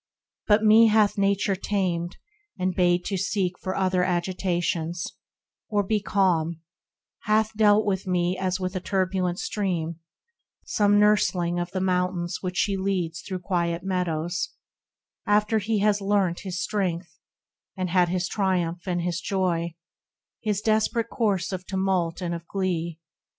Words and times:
But 0.47 0.63
me 0.63 0.87
hath 0.87 1.15
Nature 1.19 1.55
tamed, 1.55 2.17
and 2.57 2.73
bade 2.75 3.05
to 3.05 3.17
seek 3.17 3.59
For 3.59 3.75
other 3.75 4.03
agitations, 4.03 5.05
or 5.69 5.83
be 5.83 6.01
calm; 6.01 6.59
Hath 7.25 7.55
dealt 7.55 7.85
with 7.85 8.07
me 8.07 8.35
as 8.35 8.59
with 8.59 8.75
a 8.75 8.79
turbulent 8.79 9.37
stream, 9.37 9.99
Some 10.63 10.99
nursling 10.99 11.59
of 11.59 11.69
the 11.69 11.81
mountains 11.81 12.39
which 12.41 12.57
she 12.57 12.75
leads 12.77 13.21
Through 13.21 13.41
quiet 13.41 13.83
meadows, 13.83 14.55
after 15.27 15.59
he 15.59 15.81
has 15.81 16.01
learnt 16.01 16.39
His 16.39 16.59
strength, 16.59 17.19
and 17.77 17.91
had 17.91 18.09
his 18.09 18.27
triumph 18.27 18.87
and 18.87 19.01
his 19.03 19.21
joy, 19.21 19.75
His 20.39 20.61
desperate 20.61 21.11
course 21.11 21.51
of 21.51 21.67
tumult 21.67 22.23
and 22.23 22.33
of 22.33 22.47
glee. 22.47 22.97